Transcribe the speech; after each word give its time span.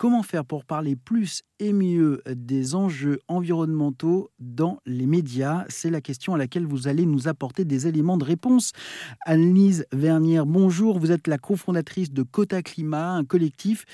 Comment 0.00 0.22
faire 0.22 0.46
pour 0.46 0.64
parler 0.64 0.96
plus 0.96 1.42
et 1.58 1.74
mieux 1.74 2.22
des 2.26 2.74
enjeux 2.74 3.18
environnementaux 3.28 4.30
dans 4.38 4.78
les 4.86 5.04
médias? 5.04 5.66
C'est 5.68 5.90
la 5.90 6.00
question 6.00 6.32
à 6.32 6.38
laquelle 6.38 6.64
vous 6.64 6.88
allez 6.88 7.04
nous 7.04 7.28
apporter 7.28 7.66
des 7.66 7.86
éléments 7.86 8.16
de 8.16 8.24
réponse. 8.24 8.72
Anne-Lise 9.26 9.84
Vernière, 9.92 10.46
bonjour. 10.46 10.98
Vous 10.98 11.12
êtes 11.12 11.26
la 11.26 11.36
cofondatrice 11.36 12.14
de 12.14 12.22
Cota 12.22 12.62
Climat, 12.62 13.10
un 13.12 13.26
collectif 13.26 13.84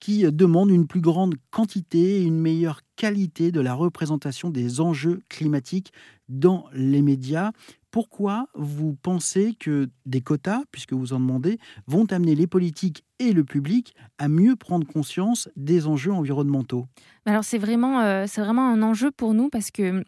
qui 0.00 0.24
demande 0.32 0.70
une 0.70 0.88
plus 0.88 1.00
grande 1.00 1.36
quantité 1.52 2.16
et 2.16 2.24
une 2.24 2.40
meilleure 2.40 2.80
qualité 2.96 3.52
de 3.52 3.60
la 3.60 3.74
représentation 3.74 4.50
des 4.50 4.80
enjeux 4.80 5.20
climatiques 5.28 5.92
dans 6.28 6.64
les 6.72 7.02
médias. 7.02 7.52
Pourquoi 7.92 8.46
vous 8.54 8.94
pensez 8.94 9.54
que 9.60 9.90
des 10.06 10.22
quotas, 10.22 10.62
puisque 10.72 10.94
vous 10.94 11.12
en 11.12 11.20
demandez, 11.20 11.58
vont 11.86 12.06
amener 12.10 12.34
les 12.34 12.46
politiques 12.46 13.04
et 13.18 13.32
le 13.32 13.44
public 13.44 13.94
à 14.16 14.28
mieux 14.28 14.56
prendre 14.56 14.86
conscience 14.86 15.50
des 15.56 15.86
enjeux 15.86 16.10
environnementaux? 16.10 16.86
Alors 17.26 17.44
c'est 17.44 17.58
vraiment, 17.58 18.00
euh, 18.00 18.24
c'est 18.26 18.40
vraiment 18.40 18.66
un 18.66 18.82
enjeu 18.82 19.10
pour 19.10 19.34
nous 19.34 19.50
parce 19.50 19.70
que 19.70 20.04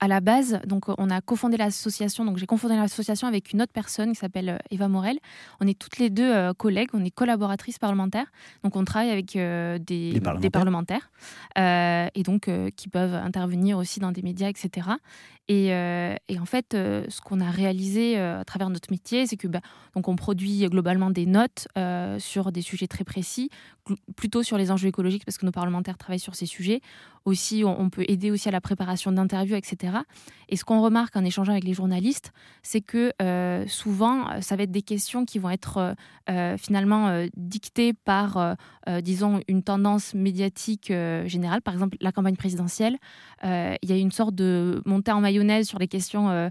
à 0.00 0.08
la 0.08 0.20
base, 0.20 0.60
donc 0.66 0.86
on 0.88 1.10
a 1.10 1.20
cofondé 1.20 1.56
l'association. 1.56 2.24
Donc 2.24 2.38
j'ai 2.38 2.46
cofondé 2.46 2.74
l'association 2.74 3.28
avec 3.28 3.52
une 3.52 3.62
autre 3.62 3.72
personne 3.72 4.12
qui 4.12 4.18
s'appelle 4.18 4.48
euh, 4.48 4.58
Eva 4.70 4.88
Morel. 4.88 5.18
On 5.60 5.66
est 5.66 5.78
toutes 5.78 5.98
les 5.98 6.10
deux 6.10 6.30
euh, 6.30 6.52
collègues, 6.52 6.88
on 6.92 7.04
est 7.04 7.10
collaboratrices 7.10 7.78
parlementaires. 7.78 8.32
Donc 8.64 8.74
on 8.76 8.84
travaille 8.84 9.10
avec 9.10 9.36
euh, 9.36 9.78
des, 9.78 10.20
parlementaires, 10.52 11.10
et 11.56 12.22
donc 12.24 12.50
qui 12.76 12.88
peuvent 12.88 13.14
intervenir 13.14 13.78
aussi 13.78 14.00
dans 14.00 14.12
des 14.12 14.22
médias, 14.22 14.48
etc. 14.48 14.88
Et, 15.48 15.68
et 15.68 16.38
en 16.38 16.44
fait, 16.44 16.66
ce 16.72 17.20
qu'on 17.20 17.40
a 17.40 17.50
réalisé 17.50 18.18
à 18.18 18.44
travers 18.44 18.70
notre 18.70 18.90
métier, 18.90 19.26
c'est 19.26 19.36
que 19.36 19.48
bah, 19.48 19.60
donc 19.94 20.08
on 20.08 20.16
produit 20.16 20.64
globalement 20.66 21.10
des 21.10 21.26
notes 21.26 21.68
sur 22.18 22.52
des 22.52 22.62
sujets 22.62 22.86
très 22.86 23.04
précis, 23.04 23.50
plutôt 24.16 24.42
sur 24.42 24.58
les 24.58 24.70
enjeux 24.70 24.88
écologiques 24.88 25.24
parce 25.24 25.38
que 25.38 25.46
nos 25.46 25.52
parlementaires 25.52 25.98
travaillent 25.98 26.20
sur 26.20 26.34
ces 26.34 26.46
sujets. 26.46 26.80
Aussi, 27.24 27.64
on, 27.64 27.90
peut 27.90 28.04
aider 28.08 28.30
aussi 28.30 28.48
à 28.48 28.52
la 28.52 28.60
préparation 28.62 29.12
d'interviews, 29.12 29.54
etc. 29.60 29.98
Et 30.48 30.56
ce 30.56 30.64
qu'on 30.64 30.82
remarque 30.82 31.16
en 31.16 31.24
échangeant 31.24 31.52
avec 31.52 31.64
les 31.64 31.74
journalistes, 31.74 32.32
c'est 32.62 32.80
que 32.80 33.12
euh, 33.22 33.64
souvent, 33.68 34.40
ça 34.40 34.56
va 34.56 34.64
être 34.64 34.70
des 34.70 34.82
questions 34.82 35.24
qui 35.24 35.38
vont 35.38 35.50
être 35.50 35.76
euh, 35.76 35.94
euh, 36.28 36.56
finalement 36.56 37.26
dictées 37.36 37.92
par, 37.92 38.56
disons, 39.02 39.40
une 39.48 39.62
tendance 39.62 40.14
médiatique 40.14 40.92
générale. 41.26 41.62
Par 41.62 41.74
exemple, 41.74 41.96
la 42.00 42.12
campagne 42.12 42.36
présidentielle, 42.36 42.96
il 43.42 43.88
y 43.88 43.92
a 43.92 43.96
une 43.96 44.12
sorte 44.12 44.34
de 44.34 44.82
montée 44.86 45.12
en 45.12 45.20
mayonnaise 45.20 45.68
sur 45.68 45.78
les 45.78 45.88
questions 45.88 46.50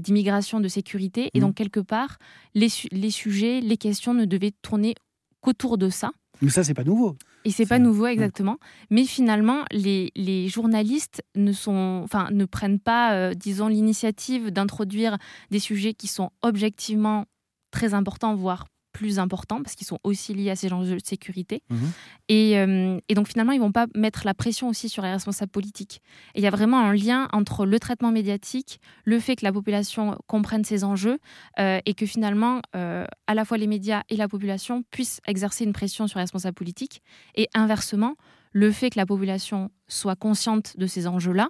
d'immigration, 0.00 0.60
de 0.60 0.68
sécurité. 0.68 1.30
Et 1.34 1.38
mmh. 1.38 1.42
donc, 1.42 1.54
quelque 1.54 1.80
part, 1.80 2.18
les, 2.54 2.68
les 2.92 3.10
sujets, 3.10 3.60
les 3.60 3.76
questions 3.76 4.14
ne 4.14 4.24
devaient 4.24 4.52
tourner 4.62 4.94
qu'autour 5.40 5.78
de 5.78 5.88
ça. 5.88 6.10
Mais 6.42 6.50
ça, 6.50 6.64
c'est 6.64 6.74
pas 6.74 6.84
nouveau. 6.84 7.16
Et 7.44 7.50
c'est 7.50 7.66
pas 7.66 7.78
nouveau 7.78 8.06
exactement. 8.06 8.58
Mais 8.90 9.04
finalement, 9.04 9.64
les, 9.70 10.10
les, 10.14 10.48
journalistes 10.48 11.22
ne, 11.34 11.52
sont, 11.52 12.02
enfin, 12.04 12.28
ne 12.32 12.44
prennent 12.44 12.80
pas, 12.80 13.14
euh, 13.14 13.34
disons, 13.34 13.68
l'initiative 13.68 14.50
d'introduire 14.50 15.16
des 15.50 15.58
sujets 15.58 15.94
qui 15.94 16.06
sont 16.06 16.30
objectivement 16.42 17.24
très 17.70 17.94
importants, 17.94 18.34
voire 18.34 18.66
plus 19.00 19.18
importants 19.18 19.62
parce 19.62 19.76
qu'ils 19.76 19.86
sont 19.86 19.98
aussi 20.04 20.34
liés 20.34 20.50
à 20.50 20.56
ces 20.56 20.70
enjeux 20.74 20.98
de 20.98 21.06
sécurité. 21.06 21.62
Mhm. 21.70 21.92
Et, 22.28 22.58
euh, 22.58 23.00
et, 23.08 23.14
donc 23.14 23.28
finalement, 23.28 23.52
ils 23.52 23.60
vont 23.60 23.72
pas 23.72 23.86
mettre 23.94 24.26
la 24.26 24.34
pression 24.34 24.68
aussi 24.68 24.90
sur 24.90 25.02
les 25.02 25.10
responsables 25.10 25.50
politiques. 25.50 26.02
Et 26.34 26.40
il 26.40 26.44
y 26.44 26.46
a 26.46 26.50
vraiment 26.50 26.80
un 26.80 26.92
lien 26.92 27.26
entre 27.32 27.64
le 27.64 27.80
traitement 27.80 28.12
médiatique, 28.12 28.78
le 29.04 29.18
fait 29.18 29.36
que 29.36 29.44
la 29.46 29.52
population 29.52 30.18
comprenne 30.26 30.64
ces 30.64 30.84
enjeux 30.84 31.18
euh, 31.58 31.80
et 31.86 31.94
que 31.94 32.04
finalement, 32.04 32.60
euh, 32.76 33.06
à 33.26 33.34
la 33.34 33.46
fois 33.46 33.56
les 33.56 33.66
médias 33.66 34.02
et 34.10 34.16
la 34.16 34.28
population 34.28 34.84
puissent 34.90 35.22
exercer 35.26 35.64
une 35.64 35.72
pression 35.72 36.06
sur 36.06 36.18
les 36.18 36.24
responsables 36.24 36.54
politiques. 36.54 37.02
Et 37.36 37.48
inversement, 37.54 38.16
le 38.52 38.70
fait 38.70 38.90
que 38.90 38.98
la 38.98 39.06
population 39.06 39.70
soit 39.88 40.16
consciente 40.16 40.76
de 40.76 40.86
ces 40.86 41.06
enjeux-là, 41.06 41.48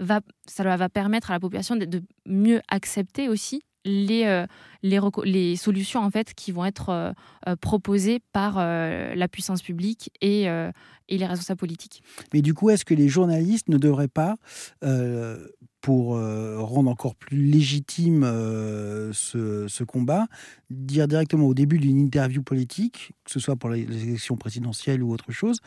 va, 0.00 0.20
ça 0.46 0.76
va 0.76 0.88
permettre 0.90 1.30
à 1.30 1.34
la 1.34 1.40
population 1.40 1.76
de 1.76 2.02
mieux 2.26 2.60
accepter 2.68 3.30
aussi 3.30 3.62
les, 3.84 4.24
euh, 4.24 4.46
les, 4.82 5.56
solutions 5.56 6.00
en 6.00 6.10
fait 6.10 6.34
qui 6.34 6.52
vont 6.52 6.64
être 6.64 6.90
euh, 6.90 7.12
euh, 7.48 7.56
proposées 7.56 8.20
par 8.32 8.56
la 8.58 9.28
puissance 9.28 9.62
publique 9.62 10.10
et, 10.20 10.44
et 10.44 11.18
les 11.18 11.26
responsables 11.26 11.58
politiques. 11.58 12.02
Mais 12.32 12.42
du 12.42 12.54
coup, 12.54 12.70
est-ce 12.70 12.84
que 12.84 12.94
les 12.94 13.08
journalistes 13.08 13.68
ne 13.68 13.78
devraient 13.78 14.08
pas, 14.08 14.36
pour 15.80 16.16
rendre 16.16 16.90
encore 16.90 17.14
plus 17.14 17.44
légitime 17.44 18.22
ce, 19.12 19.84
combat, 19.84 20.26
dire 20.70 21.08
directement 21.08 21.46
au 21.46 21.54
début 21.54 21.78
d'une 21.78 21.98
interview 21.98 22.42
politique, 22.42 23.12
que 23.24 23.30
ce 23.30 23.40
soit 23.40 23.56
pour 23.56 23.70
les 23.70 23.82
élections 23.82 24.36
présidentielles 24.36 25.02
ou 25.02 25.12
autre 25.12 25.32
chose, 25.32 25.60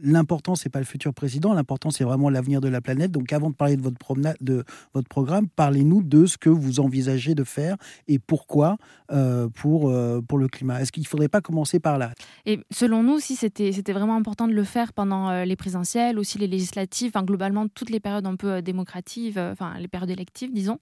l'important, 0.00 0.54
c'est 0.54 0.68
pas 0.68 0.78
le 0.78 0.84
futur 0.84 1.12
président, 1.12 1.52
l'important, 1.52 1.90
c'est 1.90 2.04
vraiment 2.04 2.30
l'avenir 2.30 2.60
de 2.60 2.68
la 2.68 2.80
planète. 2.80 3.10
Donc, 3.10 3.32
avant 3.32 3.50
de 3.50 3.54
parler 3.54 3.76
de 3.76 3.82
votre, 3.82 5.08
programme, 5.08 5.48
parlez-nous 5.48 6.02
de 6.02 6.26
ce 6.26 6.38
que 6.38 6.48
vous 6.48 6.80
envisagez 6.80 7.34
de 7.34 7.44
faire 7.44 7.76
et 8.08 8.18
pourquoi 8.18 8.76
euh, 9.10 9.48
pour, 9.48 9.90
euh, 9.90 10.20
pour 10.26 10.38
le 10.38 10.48
climat. 10.48 10.80
Est-ce 10.80 10.92
qu'il 10.92 11.02
ne 11.02 11.08
faudrait 11.08 11.28
pas 11.28 11.40
commencer 11.40 11.80
par 11.80 11.98
là? 11.98 12.12
Et 12.46 12.60
selon 12.70 13.02
nous, 13.02 13.18
si 13.18 13.36
c'était, 13.36 13.72
c'était 13.72 13.92
vraiment 13.92 14.16
important 14.16 14.48
de 14.48 14.52
le 14.52 14.64
faire 14.64 14.92
pendant 14.92 15.30
euh, 15.30 15.44
les 15.44 15.56
présidentielles, 15.56 16.18
aussi 16.18 16.38
les 16.38 16.46
législatives, 16.46 17.12
enfin, 17.14 17.24
globalement, 17.24 17.66
toutes 17.68 17.90
les 17.90 18.00
périodes 18.00 18.26
un 18.26 18.36
peu 18.36 18.62
démocratives, 18.62 19.38
enfin, 19.38 19.74
les 19.78 19.88
périodes 19.88 20.10
électives, 20.10 20.52
disons, 20.52 20.78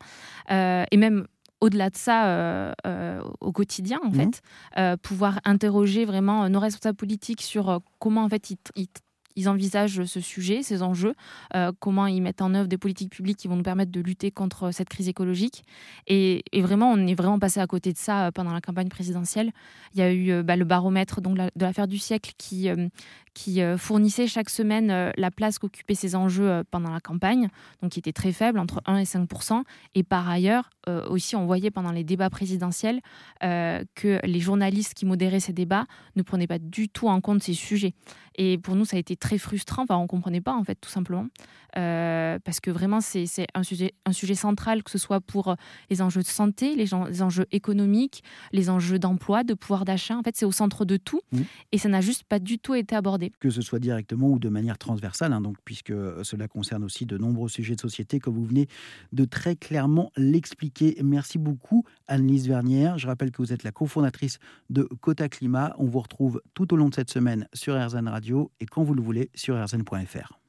et 0.51 0.97
même 0.97 1.27
au-delà 1.61 1.91
de 1.91 1.97
ça, 1.97 2.27
euh, 2.27 2.73
euh, 2.87 3.23
au 3.41 3.53
quotidien, 3.53 4.01
en 4.05 4.11
mmh. 4.11 4.15
fait, 4.15 4.43
euh, 4.79 4.97
pouvoir 4.97 5.41
interroger 5.45 6.05
vraiment 6.05 6.49
nos 6.49 6.61
responsables 6.61 6.97
politiques 6.97 7.43
sur 7.43 7.81
comment, 7.99 8.25
en 8.25 8.29
fait, 8.29 8.51
ils, 8.51 8.57
ils 8.77 8.89
envisagent 9.49 10.05
ce 10.05 10.21
sujet, 10.21 10.63
ces 10.63 10.83
enjeux, 10.83 11.15
euh, 11.55 11.73
comment 11.79 12.07
ils 12.07 12.21
mettent 12.21 12.43
en 12.43 12.55
œuvre 12.55 12.69
des 12.69 12.79
politiques 12.79 13.11
publiques 13.11 13.39
qui 13.39 13.49
vont 13.49 13.57
nous 13.57 13.63
permettre 13.63 13.93
de 13.93 14.01
lutter 14.01 14.31
contre 14.31 14.71
cette 14.73 14.89
crise 14.89 15.09
écologique. 15.09 15.63
Et, 16.07 16.43
vraiment, 16.55 16.91
on 16.93 17.07
est 17.07 17.15
vraiment 17.15 17.39
passé 17.39 17.61
à 17.61 17.67
côté 17.67 17.93
de 17.93 17.99
ça 17.99 18.27
euh, 18.27 18.31
pendant 18.31 18.53
la 18.53 18.61
campagne 18.61 18.89
présidentielle. 18.89 19.53
Il 19.95 20.01
y 20.01 20.03
a 20.03 20.13
eu 20.13 20.31
euh, 20.31 20.43
bah, 20.43 20.57
le 20.57 20.65
baromètre 20.65 21.21
donc, 21.21 21.37
de 21.37 21.51
l'affaire 21.57 21.89
du 21.89 21.99
siècle 21.99 22.33
qui 22.37 22.69
fournissait 23.79 24.27
chaque 24.27 24.51
semaine 24.51 25.13
la 25.17 25.31
place 25.31 25.59
qu'occupaient 25.59 25.95
ces 25.95 26.15
enjeux 26.15 26.63
pendant 26.71 26.91
la 26.91 27.01
campagne, 27.01 27.49
donc 27.81 27.93
qui 27.93 27.99
était 27.99 28.13
très 28.13 28.33
faible, 28.33 28.59
entre 28.59 28.83
1 28.87 28.99
et 28.99 29.05
5 29.05 29.29
Et 29.95 30.03
par 30.03 30.29
ailleurs, 30.29 30.71
aussi, 31.09 31.37
on 31.37 31.47
voyait 31.47 31.71
pendant 31.71 31.93
les 31.93 32.05
débats 32.05 32.29
présidentiels 32.29 33.01
que 33.41 34.27
les 34.27 34.41
journalistes 34.41 34.95
qui 34.95 35.07
modéraient 35.07 35.41
ces 35.41 35.53
débats 35.53 35.87
ne 36.17 36.23
prenaient 36.23 36.47
pas 36.47 36.59
du 36.59 36.89
tout 36.89 37.09
en 37.09 37.21
compte 37.21 37.43
ces 37.43 37.55
sujets. 37.55 37.95
Et 38.37 38.59
pour 38.59 38.77
nous, 38.77 38.85
ça 38.85 38.97
a 38.97 39.01
été 39.01 39.17
très 39.17 39.39
frustrant. 39.39 39.83
Enfin, 39.83 39.97
on 39.97 40.07
comprenait 40.07 40.41
pas, 40.41 40.55
en 40.55 40.65
fait, 40.65 40.77
tout 40.77 40.91
simplement. 40.91 41.27
Euh, 41.77 42.39
parce 42.45 42.61
que 42.61 42.71
vraiment, 42.71 43.01
c'est 43.01 43.27
un 43.55 43.63
sujet, 43.63 43.95
un 44.05 44.13
sujet 44.13 44.35
central, 44.35 44.83
que 44.83 44.91
ce 44.91 44.99
soit 44.99 45.21
pour 45.21 45.55
les 45.89 46.03
enjeux 46.03 46.23
de 46.23 46.27
santé, 46.27 46.75
les, 46.75 46.87
les 47.09 47.23
enjeux 47.23 47.47
économiques, 47.53 48.23
les 48.53 48.71
enjeux 48.71 48.99
d'emploi, 48.99 49.45
de 49.45 49.55
pouvoir 49.55 49.85
d'achat. 49.85 50.17
En 50.17 50.23
fait, 50.23 50.37
c'est 50.37 50.45
au 50.45 50.53
centre 50.53 50.85
de 50.85 50.97
tout. 50.97 51.21
Mmh. 51.33 51.41
Et 51.73 51.79
ça 51.79 51.89
n'a 51.89 52.01
juste 52.01 52.25
pas 52.25 52.39
du 52.39 52.59
tout 52.59 52.75
été 52.75 52.97
abordé. 52.97 53.33
Que 53.41 53.51
ce 53.51 53.63
soit 53.63 53.79
directement 53.79 54.29
ou 54.29 54.39
de 54.39 54.49
manière 54.49 54.79
transversale, 54.79 55.33
hein, 55.33 55.41
donc, 55.41 55.57
puisque 55.65 55.93
cela 56.23 56.49
concerne 56.49 56.85
aussi 56.85 57.07
de 57.07 57.19
nombreux 57.19 57.49
sujets 57.49 57.77
de 57.77 57.81
société, 57.81 58.19
comme 58.19 58.35
vous 58.35 58.45
venez 58.45 58.69
de 59.13 59.25
très 59.25 59.57
clairement 59.57 60.11
l'expliquer. 60.17 60.97
Merci 61.03 61.39
beaucoup, 61.39 61.85
Anne-Lise 62.09 62.49
Vernière. 62.49 62.99
Je 62.99 63.07
rappelle 63.07 63.31
que 63.31 63.39
vous 63.39 63.53
êtes 63.53 63.65
la 63.65 63.73
cofondatrice 63.73 64.39
de 64.71 64.83
Cota 65.01 65.29
Climat. 65.29 65.75
On 65.79 65.87
vous 65.87 66.01
retrouve 66.01 66.43
tout 66.55 66.73
au 66.73 66.77
long 66.77 66.89
de 66.89 66.95
cette 66.95 67.11
semaine 67.11 67.47
sur 67.55 67.75
RZN 67.75 68.09
Et 68.61 68.67
quand 68.67 68.83
vous 68.83 68.95
le 68.95 69.03
voulez 69.03 69.31
sur 69.35 69.57
rzn.fr. 69.57 70.40